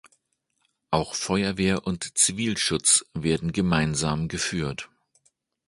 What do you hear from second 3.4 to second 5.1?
gemeinsam geführt.